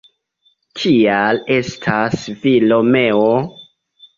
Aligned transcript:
Kial 0.79 1.41
estas 1.57 2.25
vi 2.41 2.55
Romeo?». 2.67 3.29